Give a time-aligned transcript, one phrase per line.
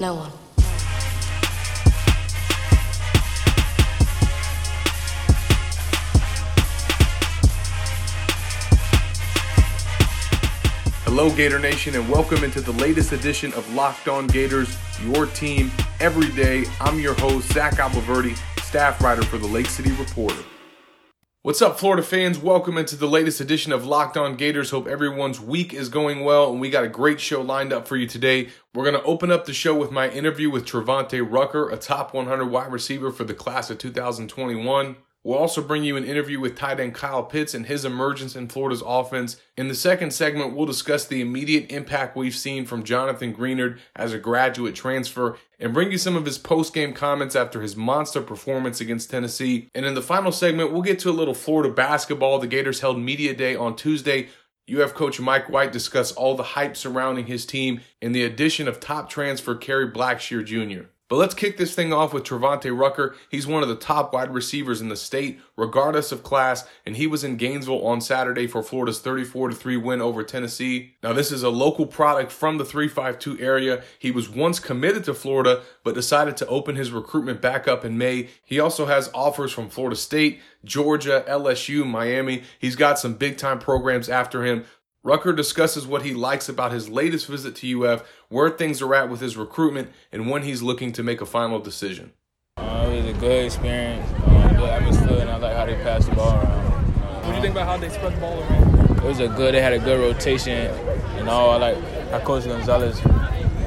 [0.00, 0.30] No one.
[11.04, 14.74] Hello, Gator Nation, and welcome into the latest edition of Locked On Gators,
[15.04, 15.70] your team
[16.00, 16.64] every day.
[16.80, 20.42] I'm your host, Zach Abolverdi, staff writer for the Lake City Reporter.
[21.42, 22.38] What's up, Florida fans?
[22.38, 24.72] Welcome into the latest edition of Locked On Gators.
[24.72, 27.96] Hope everyone's week is going well, and we got a great show lined up for
[27.96, 28.50] you today.
[28.74, 32.12] We're going to open up the show with my interview with Travante Rucker, a top
[32.12, 34.96] 100 wide receiver for the class of 2021.
[35.22, 38.48] We'll also bring you an interview with tight end Kyle Pitts and his emergence in
[38.48, 39.36] Florida's offense.
[39.56, 44.14] In the second segment, we'll discuss the immediate impact we've seen from Jonathan Greenard as
[44.14, 48.80] a graduate transfer and bring you some of his post-game comments after his monster performance
[48.80, 49.68] against Tennessee.
[49.74, 52.38] And in the final segment, we'll get to a little Florida basketball.
[52.38, 54.28] The Gators held media day on Tuesday.
[54.70, 58.78] Have Coach Mike White discuss all the hype surrounding his team and the addition of
[58.78, 60.86] top transfer Kerry Blackshear Jr.
[61.10, 63.16] But let's kick this thing off with Travante Rucker.
[63.28, 67.08] He's one of the top wide receivers in the state, regardless of class, and he
[67.08, 70.94] was in Gainesville on Saturday for Florida's 34 3 win over Tennessee.
[71.02, 73.82] Now, this is a local product from the 352 area.
[73.98, 77.98] He was once committed to Florida, but decided to open his recruitment back up in
[77.98, 78.28] May.
[78.44, 82.44] He also has offers from Florida State, Georgia, LSU, Miami.
[82.60, 84.64] He's got some big time programs after him.
[85.02, 89.08] Rucker discusses what he likes about his latest visit to UF, where things are at
[89.08, 92.12] with his recruitment, and when he's looking to make a final decision.
[92.58, 96.10] Uh, it was a good experience, uh, good atmosphere, and I like how they passed
[96.10, 96.70] the ball around.
[96.70, 98.98] What do you think about how they spread the ball around?
[98.98, 99.54] It was a good.
[99.54, 101.48] They had a good rotation, and all.
[101.50, 103.00] I like how Coach Gonzalez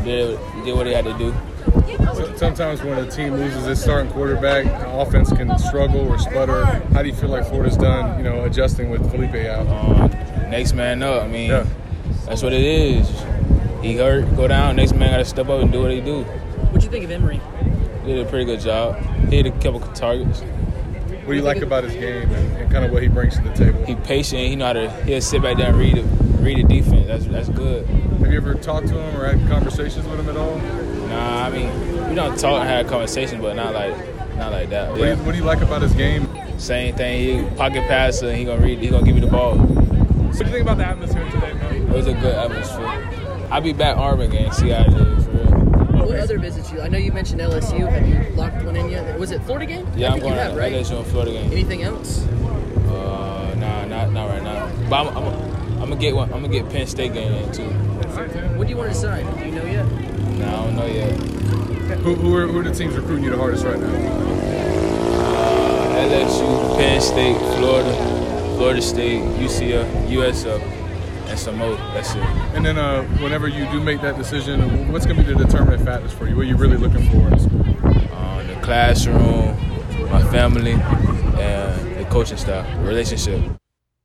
[0.04, 1.34] did did what he had to do.
[2.38, 6.66] Sometimes when a team loses its starting quarterback, the offense can struggle or sputter.
[6.66, 9.68] How do you feel like Florida's done, you know, adjusting with Feleipe out?
[9.68, 11.24] Um, next man up.
[11.24, 11.66] I mean, Yeah.
[12.26, 13.10] that's what it is.
[13.82, 14.76] He hurt, go down.
[14.78, 16.24] Next man got to step up and do what he do.
[16.24, 17.42] What'd you think of Emory?
[18.06, 18.98] He did a pretty good job.
[19.30, 20.42] He hit a couple of targets.
[20.42, 23.44] What do you like about his game and, and kind of what he brings to
[23.44, 23.86] the table?
[23.86, 24.42] He patient.
[24.42, 24.90] He know how to.
[25.04, 26.06] He'll sit back down, and read it,
[26.40, 27.08] read the defense.
[27.08, 27.86] That's that's good.
[27.88, 30.58] Have you ever talked to him or had conversations with him at all?
[31.08, 33.96] Nah, I mean, we don't talk and have conversations, but not like
[34.36, 34.90] not like that.
[34.92, 36.28] What, do you, what do you like about his game?
[36.58, 37.46] Same thing.
[37.50, 38.28] He pocket passer.
[38.28, 38.80] and He gonna read.
[38.80, 39.56] He gonna give me the ball.
[40.34, 41.76] What do you think about the atmosphere today, man?
[41.76, 42.88] It was a good atmosphere.
[43.52, 44.52] I'll be back Auburn game.
[44.52, 46.08] See how it is for real.
[46.08, 46.82] What other visits you?
[46.82, 47.88] I know you mentioned LSU.
[47.88, 49.20] Have you locked one in yet?
[49.20, 49.88] Was it Florida game?
[49.96, 50.74] Yeah, I I'm going you have, to right?
[50.74, 51.52] LSU in Florida game.
[51.52, 52.26] Anything else?
[52.26, 54.72] Uh, nah, not not right now.
[54.90, 55.28] But I'm, I'm,
[55.84, 56.34] I'm gonna get one.
[56.34, 57.66] I'm gonna get Penn State game in too.
[58.58, 59.38] What do you want to decide?
[59.38, 59.86] Do you know yet?
[59.86, 61.12] Nah, I don't know yet.
[62.00, 63.86] Who, who, are, who are the teams recruiting you the hardest right now?
[63.88, 67.92] Uh, LSU, Penn State, Florida,
[68.64, 70.62] Florida State, UCF, USF,
[71.28, 71.76] and some more.
[71.94, 72.24] That's it.
[72.56, 75.84] And then uh, whenever you do make that decision, what's going to be the determinant
[75.84, 76.38] factors for you?
[76.38, 77.66] What are you really looking for in school?
[78.14, 79.58] Uh, the classroom,
[80.10, 80.76] my family,
[81.42, 83.63] and the coaching staff, relationship.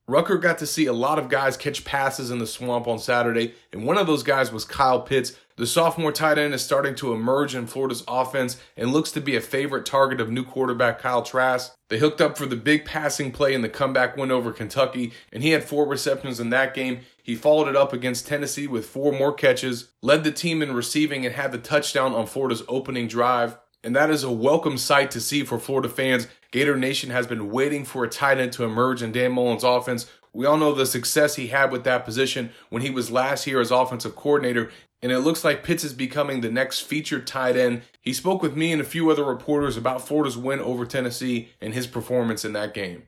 [0.08, 3.54] Rucker got to see a lot of guys catch passes in the swamp on Saturday,
[3.74, 5.36] and one of those guys was Kyle Pitts.
[5.56, 9.36] The sophomore tight end is starting to emerge in Florida's offense and looks to be
[9.36, 11.74] a favorite target of new quarterback Kyle Trask.
[11.90, 15.42] They hooked up for the big passing play in the comeback win over Kentucky, and
[15.42, 17.00] he had four receptions in that game.
[17.22, 21.26] He followed it up against Tennessee with four more catches, led the team in receiving,
[21.26, 23.58] and had the touchdown on Florida's opening drive.
[23.84, 26.26] And that is a welcome sight to see for Florida fans.
[26.50, 30.10] Gator Nation has been waiting for a tight end to emerge in Dan Mullen's offense.
[30.32, 33.60] We all know the success he had with that position when he was last year
[33.60, 34.70] as offensive coordinator,
[35.02, 37.82] and it looks like Pitts is becoming the next featured tight end.
[38.00, 41.74] He spoke with me and a few other reporters about Florida's win over Tennessee and
[41.74, 43.04] his performance in that game.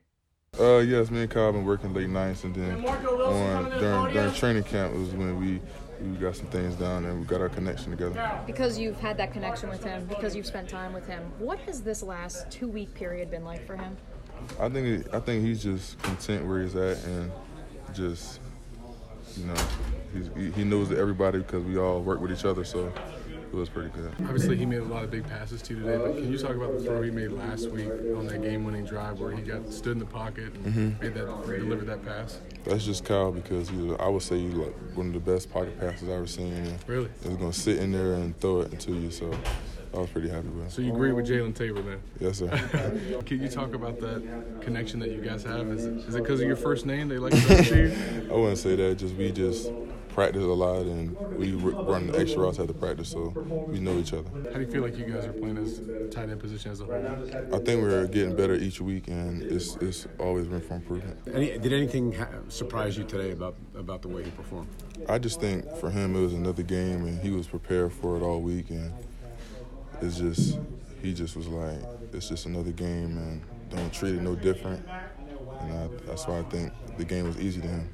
[0.59, 4.65] Uh, yes, me and Kyle been working late nights, and then on during during training
[4.65, 5.61] camp was when we
[6.03, 8.41] we got some things done and we got our connection together.
[8.47, 11.83] because you've had that connection with him, because you've spent time with him, what has
[11.83, 13.97] this last two week period been like for him?
[14.59, 17.31] I think it, I think he's just content where he's at and
[17.95, 18.41] just
[19.37, 19.55] you know
[20.15, 22.93] he's, he- he knows everybody because we all work with each other, so
[23.53, 24.13] it was pretty good.
[24.21, 26.55] Obviously, he made a lot of big passes to you today, but can you talk
[26.55, 29.93] about the throw he made last week on that game-winning drive where he got stood
[29.93, 31.03] in the pocket and mm-hmm.
[31.03, 32.41] made that delivered that pass?
[32.65, 35.79] That's just Kyle because he I would say he's like one of the best pocket
[35.81, 36.53] passes I've ever seen.
[36.53, 37.09] And Really?
[37.23, 39.33] He's gonna sit in there and throw it into you, so
[39.93, 40.71] I was pretty happy with him.
[40.71, 42.01] So you agree with Jalen Tabor then?
[42.21, 42.49] Yes, sir.
[43.27, 45.67] Can you talk about that connection that you guys have?
[45.69, 48.29] Is it because of your first name they like to see you?
[48.31, 48.99] I wouldn't say that.
[48.99, 49.71] Just we just
[50.15, 53.29] practice a lot and we run the extra routes at the practice, so
[53.69, 54.29] we know each other.
[54.53, 55.81] How do you feel like you guys are playing as
[56.13, 57.55] tight end position as a whole?
[57.55, 61.19] I think we're getting better each week, and it's it's always room for improvement.
[61.33, 64.69] Any, did anything ha- surprise you today about about the way he performed?
[65.09, 68.23] I just think for him it was another game, and he was prepared for it
[68.23, 68.93] all week, and
[70.01, 70.59] it's just
[71.03, 71.79] he just was like,
[72.13, 74.87] it's just another game, and don't treat it no different.
[75.63, 77.89] And I, that's why I think the game was easy to him.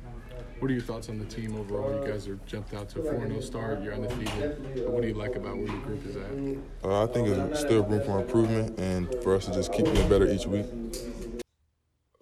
[0.58, 2.03] What are your thoughts on the team overall?
[2.03, 3.82] You guys are jumped out to a 4 0 start.
[3.82, 4.88] You're undefeated.
[4.88, 6.31] What do you like about where your group is at?
[6.82, 10.08] Uh, I think there's still room for improvement and for us to just keep getting
[10.08, 10.64] better each week.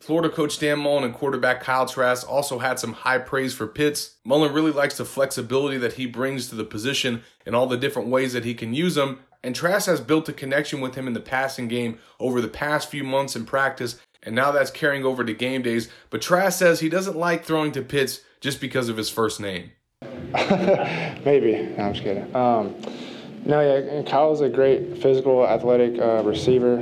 [0.00, 4.16] Florida coach Dan Mullen and quarterback Kyle Trask also had some high praise for Pitts.
[4.24, 8.08] Mullen really likes the flexibility that he brings to the position and all the different
[8.08, 9.20] ways that he can use them.
[9.44, 12.90] And Trask has built a connection with him in the passing game over the past
[12.90, 15.88] few months in practice, and now that's carrying over to game days.
[16.10, 19.72] But Trask says he doesn't like throwing to Pitts just because of his first name.
[20.32, 21.74] Maybe.
[21.76, 22.34] No, I'm just kidding.
[22.34, 22.74] Um,
[23.44, 26.78] no, yeah, Kyle's a great physical, athletic uh, receiver.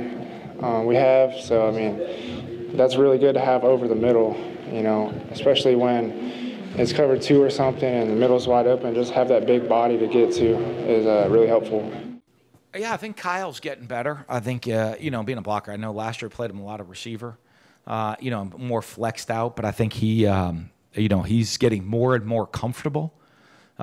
[0.61, 4.35] Um, we have, so I mean, that's really good to have over the middle.
[4.71, 6.33] You know, especially when
[6.75, 8.95] it's covered two or something and the middle's wide open.
[8.95, 10.55] Just have that big body to get to
[10.89, 11.91] is uh, really helpful.
[12.75, 14.25] Yeah, I think Kyle's getting better.
[14.27, 15.71] I think uh, you know, being a blocker.
[15.71, 17.37] I know last year played him a lot of receiver.
[17.85, 21.85] Uh, you know, more flexed out, but I think he, um, you know, he's getting
[21.85, 23.13] more and more comfortable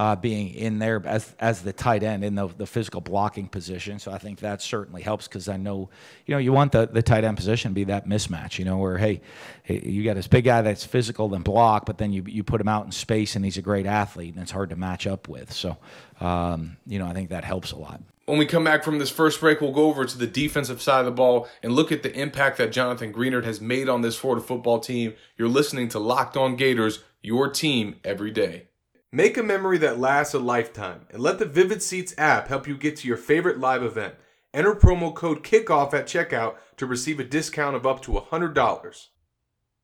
[0.00, 3.99] uh, being in there as as the tight end in the, the physical blocking position.
[3.99, 5.91] So I think that certainly helps because I know,
[6.25, 8.79] you know, you want the, the tight end position to be that mismatch, you know,
[8.79, 9.20] where hey,
[9.67, 12.69] you got this big guy that's physical and block, but then you you put him
[12.69, 15.52] out in space and he's a great athlete and it's hard to match up with.
[15.52, 15.76] So,
[16.19, 18.00] um, you know, I think that helps a lot.
[18.25, 21.00] When we come back from this first break, we'll go over to the defensive side
[21.00, 24.17] of the ball and look at the impact that Jonathan Greenard has made on this
[24.17, 25.12] Florida football team.
[25.37, 28.69] You're listening to Locked On Gators, your team every day.
[29.12, 32.77] Make a memory that lasts a lifetime and let the Vivid Seats app help you
[32.77, 34.15] get to your favorite live event.
[34.55, 39.07] Enter promo code KICKOFF at checkout to receive a discount of up to $100.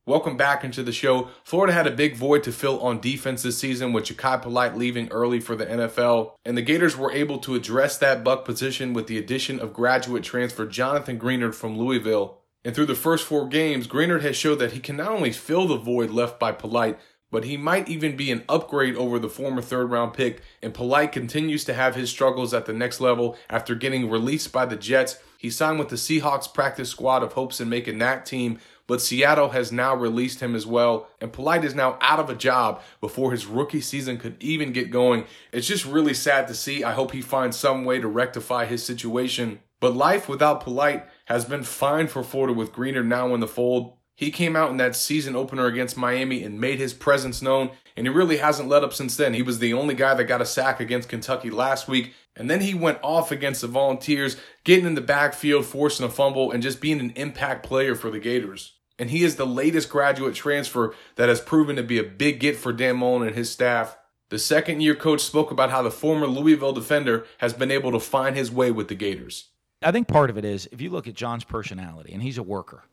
[0.06, 1.30] Welcome back into the show.
[1.42, 5.08] Florida had a big void to fill on defense this season with Jachai Polite leaving
[5.08, 9.08] early for the NFL, and the Gators were able to address that buck position with
[9.08, 12.42] the addition of graduate transfer Jonathan Greenard from Louisville.
[12.64, 15.66] And through the first four games, Greenard has showed that he can not only fill
[15.66, 17.00] the void left by Polite,
[17.30, 20.42] but he might even be an upgrade over the former third round pick.
[20.62, 24.66] And Polite continues to have his struggles at the next level after getting released by
[24.66, 25.18] the Jets.
[25.38, 29.50] He signed with the Seahawks practice squad of hopes in making that team, but Seattle
[29.50, 31.08] has now released him as well.
[31.20, 34.90] And Polite is now out of a job before his rookie season could even get
[34.90, 35.24] going.
[35.52, 36.84] It's just really sad to see.
[36.84, 39.60] I hope he finds some way to rectify his situation.
[39.80, 43.92] But life without Polite has been fine for Florida with Greenard now in the fold.
[44.16, 48.06] He came out in that season opener against Miami and made his presence known, and
[48.06, 49.34] he really hasn't let up since then.
[49.34, 52.62] He was the only guy that got a sack against Kentucky last week, and then
[52.62, 56.80] he went off against the Volunteers, getting in the backfield, forcing a fumble, and just
[56.80, 58.72] being an impact player for the Gators.
[58.98, 62.56] And he is the latest graduate transfer that has proven to be a big get
[62.56, 63.98] for Dan Mullen and his staff.
[64.30, 68.00] The second year coach spoke about how the former Louisville defender has been able to
[68.00, 69.50] find his way with the Gators.
[69.82, 72.42] I think part of it is if you look at John's personality, and he's a
[72.42, 72.84] worker.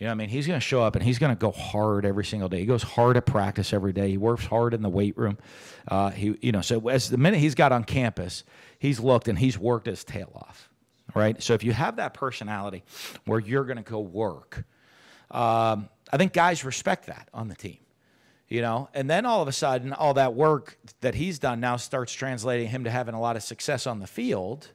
[0.00, 2.06] You know, I mean, he's going to show up and he's going to go hard
[2.06, 2.60] every single day.
[2.60, 4.08] He goes hard at practice every day.
[4.08, 5.36] He works hard in the weight room.
[5.86, 8.42] Uh, he, you know, so as the minute he's got on campus,
[8.78, 10.70] he's looked and he's worked his tail off.
[11.14, 11.42] Right.
[11.42, 12.82] So if you have that personality
[13.26, 14.64] where you're going to go work,
[15.30, 17.78] um, I think guys respect that on the team.
[18.48, 21.76] You know, and then all of a sudden, all that work that he's done now
[21.76, 24.68] starts translating him to having a lot of success on the field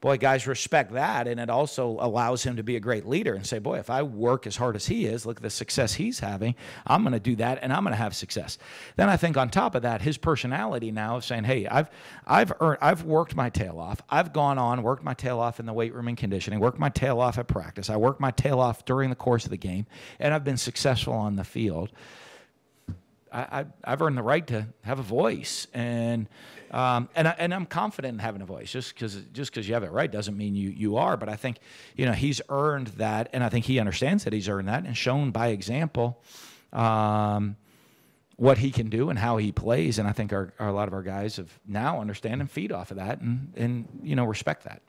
[0.00, 1.28] boy, guys respect that.
[1.28, 4.02] And it also allows him to be a great leader and say, boy, if I
[4.02, 6.54] work as hard as he is, look at the success he's having,
[6.86, 8.58] I'm going to do that and I'm going to have success.
[8.96, 11.90] Then I think on top of that, his personality now of saying, hey, I've,
[12.26, 14.00] I've, earned, I've worked my tail off.
[14.08, 16.88] I've gone on, worked my tail off in the weight room and conditioning, worked my
[16.88, 17.90] tail off at practice.
[17.90, 19.86] I worked my tail off during the course of the game,
[20.18, 21.90] and I've been successful on the field.
[23.32, 26.28] I, have earned the right to have a voice, and
[26.70, 28.70] um, and I, and I'm confident in having a voice.
[28.70, 31.16] Just because just because you have it right doesn't mean you you are.
[31.16, 31.58] But I think
[31.96, 34.96] you know he's earned that, and I think he understands that he's earned that, and
[34.96, 36.22] shown by example.
[36.72, 37.56] Um,
[38.36, 40.88] what he can do and how he plays, and I think our, our, a lot
[40.88, 44.24] of our guys have now understand and feed off of that, and and you know
[44.24, 44.82] respect that.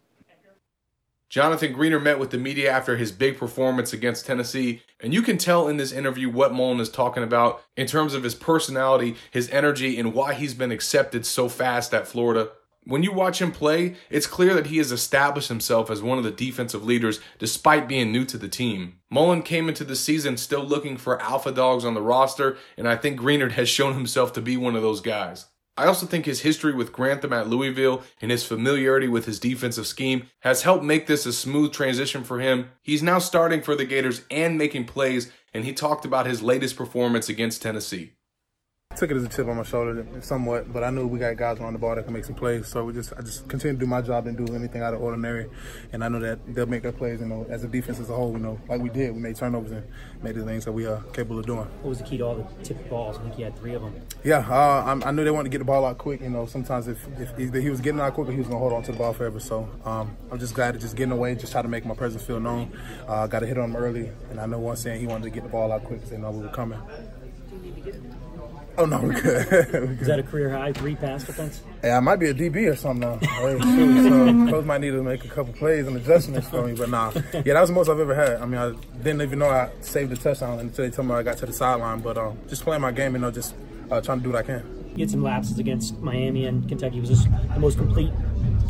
[1.32, 5.38] Jonathan Greenard met with the media after his big performance against Tennessee, and you can
[5.38, 9.50] tell in this interview what Mullen is talking about in terms of his personality, his
[9.50, 12.50] energy, and why he's been accepted so fast at Florida.
[12.84, 16.26] When you watch him play, it's clear that he has established himself as one of
[16.26, 18.98] the defensive leaders despite being new to the team.
[19.10, 22.98] Mullen came into the season still looking for alpha dogs on the roster, and I
[22.98, 25.46] think Greenard has shown himself to be one of those guys.
[25.78, 29.88] I also think his history with Grantham at Louisville and his familiarity with his defensive
[29.88, 32.70] scheme has helped make this a smooth transition for him.
[32.82, 36.76] He's now starting for the Gators and making plays, and he talked about his latest
[36.76, 38.14] performance against Tennessee.
[38.96, 41.60] Took it as a chip on my shoulder, somewhat, but I knew we got guys
[41.60, 42.68] on the ball that can make some plays.
[42.68, 45.02] So we just, I just continue to do my job and do anything out of
[45.02, 45.48] ordinary,
[45.92, 47.20] and I know that they'll make their plays.
[47.20, 49.36] You know, as a defense as a whole, you know, like we did, we made
[49.36, 49.84] turnovers and
[50.22, 51.60] made the things that we are capable of doing.
[51.60, 53.18] What was the key to all the tipped balls?
[53.18, 53.94] I think you had three of them.
[54.24, 56.22] Yeah, uh, I, I, knew they wanted to get the ball out quick.
[56.22, 58.60] You know, sometimes if, if he, he was getting out quicker, he was going to
[58.60, 59.40] hold on to the ball forever.
[59.40, 61.86] So um, I'm just glad to just get in the way, just try to make
[61.86, 62.72] my presence feel known.
[63.08, 65.30] Uh, got a hit on him early, and I know one saying he wanted to
[65.30, 66.80] get the ball out quick because they know we were coming.
[68.82, 69.48] Oh no, we're good.
[69.52, 70.02] we're good.
[70.02, 71.62] Is that a career high three pass defense?
[71.84, 73.20] Yeah, I might be a DB or something now.
[73.42, 76.74] Hey, shoot, so coach might need to make a couple plays and adjustments for me,
[76.74, 77.12] but nah.
[77.32, 78.42] Yeah, that was the most I've ever had.
[78.42, 78.72] I mean, I
[79.04, 81.54] didn't even know I saved a touchdown until they told me I got to the
[81.54, 82.00] sideline.
[82.00, 83.54] But um, just playing my game, you know, just
[83.92, 84.94] uh, trying to do what I can.
[84.96, 87.00] You had some lapses against Miami and Kentucky.
[87.02, 87.24] Was this
[87.54, 88.12] the most complete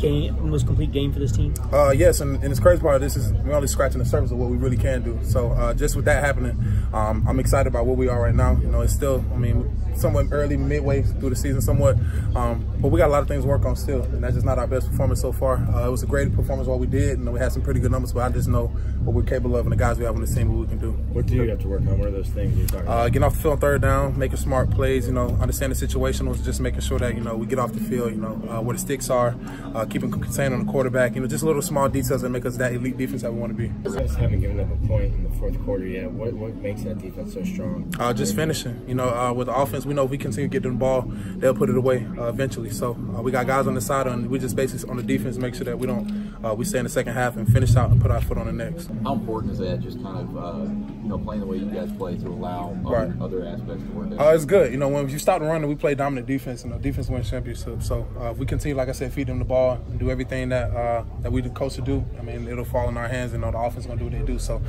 [0.02, 1.54] game, most complete game for this team?
[1.72, 4.30] Uh, yes, and, and this crazy part of this is we're only scratching the surface
[4.30, 5.18] of what we really can do.
[5.22, 8.58] So uh, just with that happening, um, I'm excited about where we are right now.
[8.60, 11.96] You know, it's still, I mean, somewhat early, midway through the season, somewhat,
[12.34, 14.44] um, but we got a lot of things to work on still, and that's just
[14.44, 15.56] not our best performance so far.
[15.56, 17.90] Uh, it was a great performance what we did, and we had some pretty good
[17.90, 18.66] numbers, but I just know
[19.04, 20.78] what we're capable of and the guys we have on the team, what we can
[20.78, 20.92] do.
[21.12, 21.98] What do you have to work on?
[21.98, 22.98] What are those things you're talking about?
[22.98, 26.42] Uh, getting off the field on third down, making smart plays, you know, understanding situationals,
[26.44, 28.74] just making sure that, you know, we get off the field, you know, uh, where
[28.74, 29.36] the sticks are,
[29.74, 32.56] uh, keeping contained on the quarterback, you know, just little small details that make us
[32.56, 33.70] that elite defense that we want to be.
[33.84, 36.10] You guys haven't given up a point in the fourth quarter yet.
[36.10, 37.94] What, what makes that defense so strong?
[37.98, 38.82] Uh, just finishing.
[38.88, 40.78] You know, uh, with the offense, we know if we continue to get them the
[40.78, 41.02] ball,
[41.36, 42.70] they'll put it away uh, eventually.
[42.70, 45.36] So uh, we got guys on the side, and we just basically on the defense
[45.36, 47.90] make sure that we don't, uh, we stay in the second half and finish out
[47.90, 48.88] and put our foot on the next.
[49.04, 51.90] How important is that, just kind of, uh, you know, playing the way you guys
[51.92, 53.10] play to allow right.
[53.20, 54.34] other, other aspects to work out?
[54.34, 54.72] it's good.
[54.72, 57.86] You know, when you stop running, we play dominant defense, and the defense wins championships.
[57.86, 60.70] So if we continue, like I said, feed them the ball and do everything that
[60.70, 63.42] uh, that we the coach to do, I mean, it'll fall in our hands, and
[63.42, 64.38] you know, the offense going to do what they do.
[64.38, 64.60] So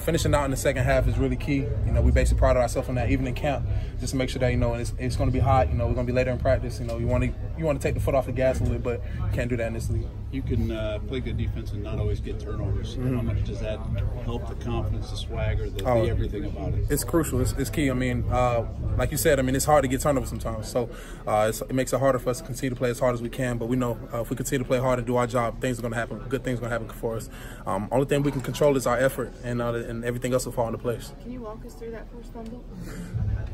[0.00, 1.66] finishing out in the second half is really key.
[1.86, 3.66] You know, we basically pride ourselves on that evening camp,
[4.00, 5.68] just to make sure that you know it's, it's going to be hot.
[5.68, 6.80] You know, we're going to be later in practice.
[6.80, 8.64] You know, you want to you want to take the foot off the gas a
[8.64, 10.06] little bit, but you can't do that in this league.
[10.32, 12.96] You can uh, play good defense and not always get turnovers.
[12.96, 13.16] Mm-hmm.
[13.16, 13.78] How much does that
[14.24, 16.86] help the confidence, the swagger, the, oh, the everything about it?
[16.88, 17.42] It's crucial.
[17.42, 17.90] It's, it's key.
[17.90, 20.68] I mean, uh, like you said, I mean, it's hard to get turnovers sometimes.
[20.68, 20.88] So
[21.26, 23.28] uh, it makes it harder for us to continue to play as hard as we
[23.28, 23.58] can.
[23.58, 25.78] But we know uh, if we continue to play hard and do our job, things
[25.78, 26.18] are going to happen.
[26.30, 27.28] Good things are going to happen for us.
[27.66, 30.52] Um, only thing we can control is our effort, and uh, and everything else will
[30.52, 31.12] fall into place.
[31.20, 32.64] Can you walk us through that first fumble?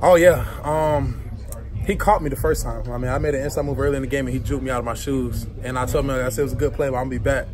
[0.00, 0.46] Oh yeah.
[0.62, 1.27] Um,
[1.88, 2.86] he caught me the first time.
[2.92, 4.70] I mean, I made an inside move early in the game, and he juked me
[4.70, 5.46] out of my shoes.
[5.62, 7.18] And I told him, I said, it was a good play, but I'm going to
[7.18, 7.46] be back.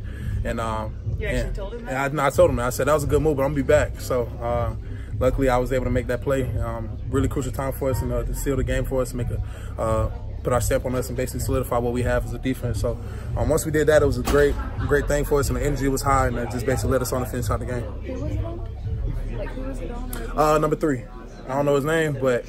[0.42, 2.10] And um, you actually and, told him that?
[2.10, 3.62] And I, I, told him, I said, that was a good move, but I'm going
[3.62, 4.00] to be back.
[4.00, 4.74] So uh,
[5.20, 6.50] luckily, I was able to make that play.
[6.58, 9.28] Um, really crucial time for us, and know, to seal the game for us, make
[9.30, 9.40] a
[9.80, 10.10] uh,
[10.42, 12.80] put our stamp on us and basically solidify what we have as a defense.
[12.80, 12.98] So
[13.36, 15.64] um, once we did that, it was a great, great thing for us, and the
[15.64, 17.82] energy was high, and it just basically let us on to finish out the game.
[17.82, 18.68] Who was it on?
[19.38, 20.38] Like, who was it on?
[20.38, 21.04] Uh, number three.
[21.46, 22.44] I don't know his name, but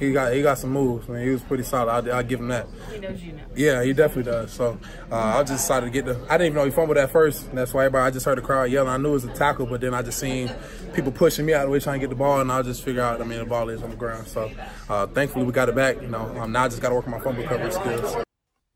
[0.00, 1.08] he got he got some moves.
[1.08, 2.08] Man, he was pretty solid.
[2.08, 2.66] I, I give him that.
[2.90, 3.42] He knows you now.
[3.54, 4.50] Yeah, he definitely does.
[4.50, 4.78] So
[5.12, 6.18] uh, I just decided to get the.
[6.28, 7.54] I didn't even know he fumbled at first.
[7.54, 8.06] That's why everybody.
[8.06, 8.88] I just heard the crowd yelling.
[8.88, 10.50] I knew it was a tackle, but then I just seen
[10.94, 12.82] people pushing me out of the way trying to get the ball, and I just
[12.82, 13.20] figure out.
[13.20, 14.26] I mean, the ball is on the ground.
[14.26, 14.50] So
[14.88, 16.00] uh, thankfully we got it back.
[16.00, 18.16] You know, um, now I just got to work on my fumble recovery skills.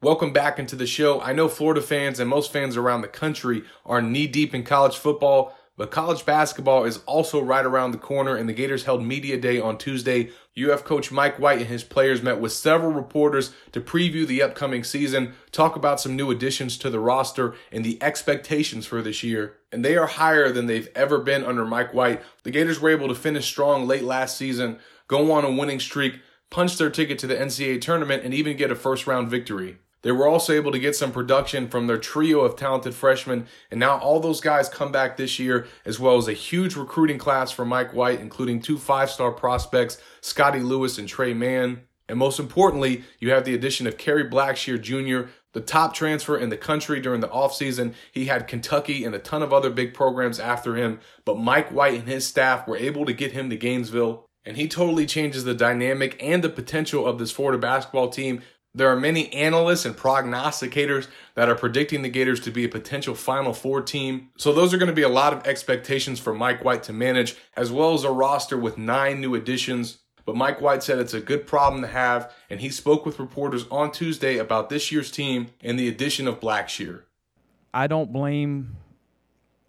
[0.03, 1.23] Welcome back into the show.
[1.23, 4.99] I know Florida fans and most fans around the country are knee deep in college
[4.99, 5.57] football.
[5.77, 9.59] But college basketball is also right around the corner, and the Gators held Media Day
[9.59, 10.31] on Tuesday.
[10.57, 14.85] UF coach Mike White and his players met with several reporters to preview the upcoming
[14.85, 19.57] season, talk about some new additions to the roster, and the expectations for this year.
[19.73, 22.23] And they are higher than they've ever been under Mike White.
[22.45, 24.79] The Gators were able to finish strong late last season,
[25.09, 28.71] go on a winning streak, punch their ticket to the NCAA tournament, and even get
[28.71, 29.79] a first round victory.
[30.05, 33.81] They were also able to get some production from their trio of talented freshmen, and
[33.81, 37.51] now all those guys come back this year, as well as a huge recruiting class
[37.51, 41.85] for Mike White, including two five star prospects, Scottie Lewis and Tre Mann.
[42.07, 46.51] And most importantly, you have the addition of Kerry Blackshear Jr., the top transfer in
[46.51, 47.95] the country during the offseason.
[48.13, 51.99] He had Kentucky and a ton of other big programs after him, but Mike White
[51.99, 54.27] and his staff were able to get him to Gainesville.
[54.45, 58.43] And he totally changes the dynamic and the potential of this Florida basketball team
[58.75, 63.15] there are many analysts and prognosticators that are predicting the Gators to be a potential
[63.15, 64.31] Final Four team.
[64.37, 67.37] So those are going to be a lot of expectations for Mike White to manage,
[67.57, 69.99] as well as a roster with nine new additions.
[70.25, 73.67] But Mike White said it's a good problem to have, and he spoke with reporters
[73.71, 77.03] on Tuesday about this year's team and the addition of Blackshear.
[77.73, 78.77] I don't blame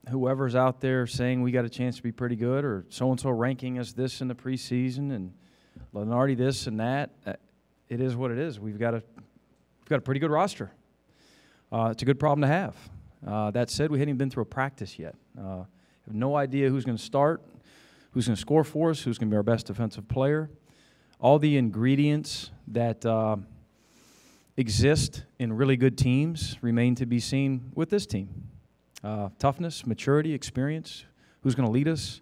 [0.09, 3.19] whoever's out there saying we got a chance to be pretty good or so and
[3.19, 5.33] so ranking us this in the preseason and
[5.95, 7.33] Lunardi this and that uh,
[7.89, 8.59] it is what it is.
[8.59, 10.71] We've got a we've got a pretty good roster.
[11.71, 12.75] Uh, it's a good problem to have.
[13.25, 15.15] Uh, that said, we haven't even been through a practice yet.
[15.39, 15.63] Uh,
[16.05, 17.41] have no idea who's going to start,
[18.11, 20.49] who's going to score for us, who's going to be our best defensive player.
[21.19, 23.37] all the ingredients that uh,
[24.57, 28.29] exist in really good teams remain to be seen with this team.
[29.03, 31.05] Uh, toughness, maturity, experience,
[31.41, 32.21] who's going to lead us,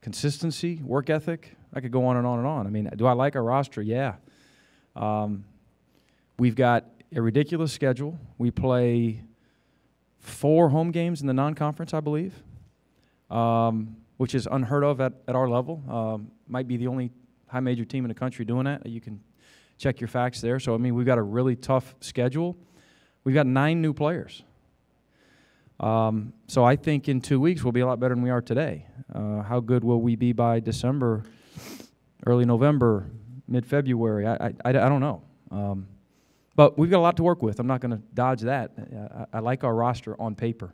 [0.00, 1.56] consistency, work ethic.
[1.72, 2.66] I could go on and on and on.
[2.66, 3.82] I mean, do I like our roster?
[3.82, 4.14] Yeah.
[4.96, 5.44] Um,
[6.38, 6.84] we've got
[7.14, 8.18] a ridiculous schedule.
[8.38, 9.22] We play
[10.20, 12.34] four home games in the non-conference, I believe,
[13.30, 15.82] um, which is unheard of at, at our level.
[15.88, 17.10] Um, might be the only
[17.46, 18.86] high major team in the country doing that.
[18.86, 19.20] You can
[19.78, 20.58] check your facts there.
[20.58, 22.56] So I mean, we've got a really tough schedule.
[23.24, 24.42] We've got nine new players.
[25.80, 28.40] Um, so I think in two weeks we'll be a lot better than we are
[28.40, 28.86] today.
[29.12, 31.24] Uh, how good will we be by December,
[32.26, 33.10] early November,
[33.48, 34.26] mid-February?
[34.26, 35.22] I, I, I, I don't know.
[35.50, 35.86] Um,
[36.56, 37.58] but we've got a lot to work with.
[37.58, 38.72] I'm not going to dodge that.
[39.32, 40.72] I, I, like our roster on paper.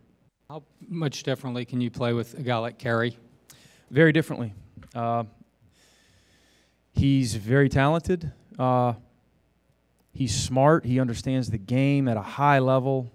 [0.49, 3.17] How much differently can you play with a guy like Kerry?
[3.91, 4.53] Very differently.
[4.95, 5.25] Uh,
[6.93, 8.31] he's very talented.
[8.59, 8.95] Uh,
[10.12, 10.85] he's smart.
[10.85, 13.11] He understands the game at a high level.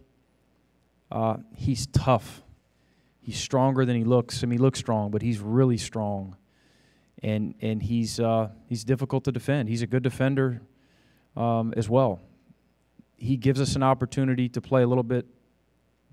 [1.12, 2.42] Uh, he's tough.
[3.22, 4.44] He's stronger than he looks.
[4.44, 6.36] I mean, he looks strong, but he's really strong.
[7.26, 9.68] And, and he's, uh, he's difficult to defend.
[9.68, 10.62] He's a good defender
[11.36, 12.22] um, as well
[13.18, 15.26] he gives us an opportunity to play a little bit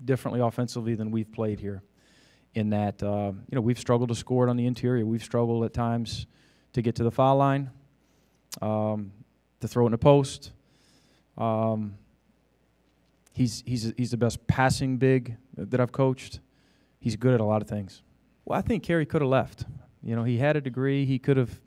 [0.03, 1.83] differently offensively than we've played here.
[2.55, 5.05] In that, uh, you know, we've struggled to score it on the interior.
[5.05, 6.27] We've struggled at times
[6.73, 7.71] to get to the foul line,
[8.61, 9.11] um,
[9.59, 10.51] to throw it in the post.
[11.35, 11.95] Um,
[13.33, 16.41] he's he's he's the best passing big that I've coached.
[16.99, 18.03] He's good at a lot of things.
[18.45, 19.65] Well, I think Kerry could have left.
[20.03, 21.05] You know, he had a degree.
[21.05, 21.59] He could have.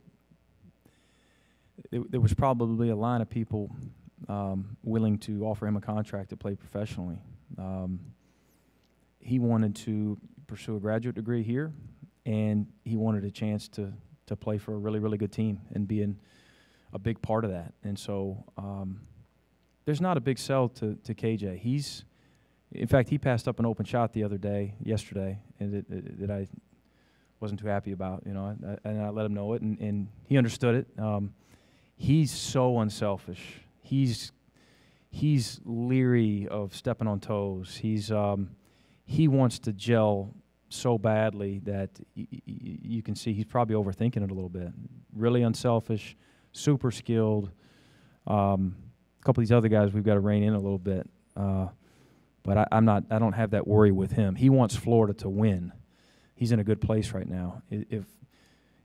[1.91, 3.75] There was probably a line of people
[4.27, 7.17] um, willing to offer him a contract to play professionally.
[7.57, 7.99] Um,
[9.19, 10.17] he wanted to
[10.47, 11.71] pursue a graduate degree here,
[12.25, 13.93] and he wanted a chance to
[14.27, 16.19] to play for a really really good team and be in
[16.93, 17.73] a big part of that.
[17.83, 19.01] And so um,
[19.85, 21.59] there's not a big sell to to KJ.
[21.59, 22.03] He's
[22.71, 25.85] in fact, he passed up an open shot the other day, yesterday, and
[26.19, 26.47] that I
[27.39, 28.23] wasn't too happy about.
[28.25, 30.87] You know, and I let him know it, and, and he understood it.
[31.01, 31.33] Um,
[31.95, 34.31] he's so unselfish he's
[35.09, 37.77] he's leery of stepping on toes.
[37.81, 38.49] He's um,
[39.05, 40.35] he wants to gel
[40.69, 44.69] so badly that y- y- you can see he's probably overthinking it a little bit.
[45.13, 46.17] Really unselfish,
[46.51, 47.49] super skilled.
[48.27, 48.75] Um,
[49.21, 51.67] a couple of these other guys we've got to rein in a little bit, uh,
[52.43, 53.05] but I, I'm not.
[53.09, 54.35] I don't have that worry with him.
[54.35, 55.71] He wants Florida to win.
[56.37, 57.63] He's in a good place right now.
[57.69, 58.05] If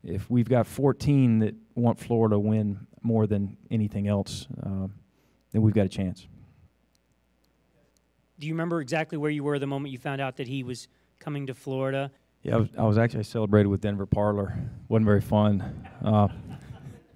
[0.03, 4.89] if we've got 14 that want Florida to win more than anything else, uh,
[5.53, 6.27] then we've got a chance.
[8.41, 10.89] Do you remember exactly where you were the moment you found out that he was
[11.21, 12.11] coming to Florida?
[12.43, 14.59] Yeah, I was, I was actually I celebrated with Denver Parlor.
[14.89, 15.87] wasn't very fun.
[16.05, 16.29] Uh,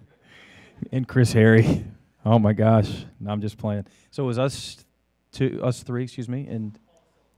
[0.92, 1.85] and Chris Harry.
[2.25, 3.07] Oh my gosh!
[3.18, 3.87] No, I'm just playing.
[4.11, 4.85] So it was us
[5.33, 6.79] two, us three, excuse me, and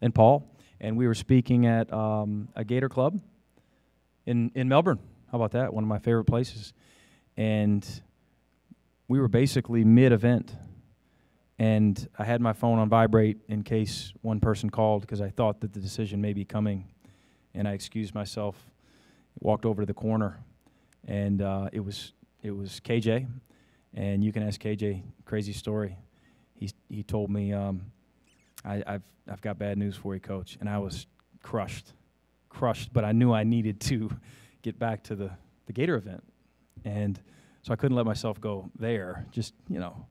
[0.02, 3.20] and Paul, and we were speaking at um, a Gator Club
[4.26, 4.98] in in Melbourne.
[5.30, 5.74] How about that?
[5.74, 6.72] One of my favorite places.
[7.36, 7.86] And
[9.08, 10.54] we were basically mid event.
[11.58, 15.60] And I had my phone on vibrate in case one person called because I thought
[15.60, 16.88] that the decision may be coming.
[17.54, 18.56] And I excused myself,
[19.40, 20.38] walked over to the corner,
[21.06, 22.12] and uh, it was
[22.42, 23.26] it was KJ.
[23.94, 25.96] And you can ask KJ crazy story.
[26.54, 27.90] He he told me um,
[28.64, 30.56] I, I've I've got bad news for you, coach.
[30.60, 31.06] And I was
[31.42, 31.92] crushed,
[32.48, 32.92] crushed.
[32.92, 34.10] But I knew I needed to
[34.62, 35.30] get back to the
[35.66, 36.22] the Gator event,
[36.84, 37.20] and
[37.62, 39.26] so I couldn't let myself go there.
[39.30, 40.06] Just you know,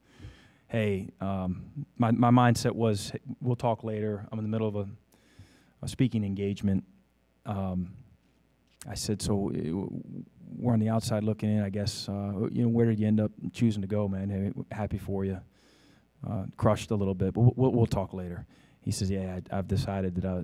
[0.67, 1.63] hey, um,
[1.97, 4.27] my my mindset was we'll talk later.
[4.31, 4.87] I'm in the middle of a,
[5.81, 6.83] a speaking engagement.
[7.45, 7.93] Um,
[8.87, 10.11] I said, so uh,
[10.57, 11.63] we're on the outside looking in.
[11.63, 14.29] I guess uh, you know where did you end up choosing to go, man?
[14.29, 15.39] Hey, happy for you.
[16.25, 18.45] Uh, crushed a little bit, but we'll, we'll talk later.
[18.81, 20.37] He says, yeah, I, have decided that I,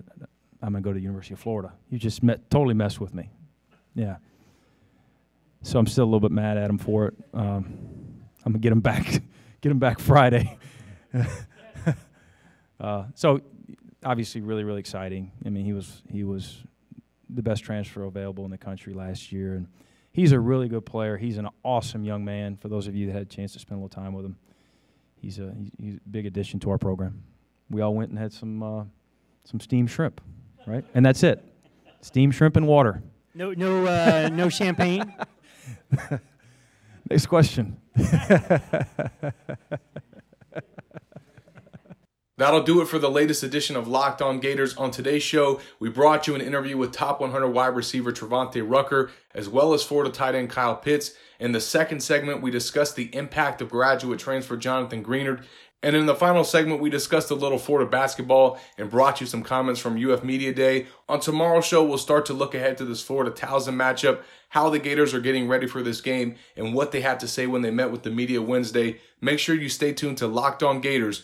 [0.61, 1.73] I'm gonna go to the University of Florida.
[1.89, 3.29] You just met, totally messed with me.
[3.95, 4.17] Yeah.
[5.61, 7.15] So I'm still a little bit mad at him for it.
[7.33, 7.65] Um,
[8.45, 9.05] I'm gonna get him back,
[9.61, 10.57] get him back Friday.
[12.79, 13.41] uh, so
[14.05, 15.31] obviously, really, really exciting.
[15.45, 16.63] I mean, he was he was
[17.29, 19.67] the best transfer available in the country last year, and
[20.11, 21.17] he's a really good player.
[21.17, 22.57] He's an awesome young man.
[22.57, 24.37] For those of you that had a chance to spend a little time with him,
[25.23, 27.23] he's a he's a big addition to our program.
[27.69, 28.83] We all went and had some uh,
[29.45, 30.21] some steamed shrimp,
[30.67, 30.85] right?
[30.93, 31.43] And that's it.
[32.01, 33.01] Steamed shrimp and water.
[33.33, 35.11] No, no, uh, no champagne.
[37.09, 37.77] Next question.
[42.43, 44.75] that That'll do it for the latest edition of Locked On Gators.
[44.75, 49.11] On today's show, we brought you an interview with top 100 wide receiver Travante Rucker,
[49.33, 51.13] as well as Florida tight end Kyle Pitts.
[51.39, 55.45] In the second segment, we discussed the impact of graduate transfer Jonathan Greenard.
[55.81, 59.41] And in the final segment, we discussed a little Florida basketball and brought you some
[59.41, 60.87] comments from UF Media Day.
[61.07, 64.79] On tomorrow's show, we'll start to look ahead to this Florida Towson matchup, how the
[64.79, 67.71] Gators are getting ready for this game, and what they had to say when they
[67.71, 68.99] met with the media Wednesday.
[69.21, 71.23] Make sure you stay tuned to Locked On Gators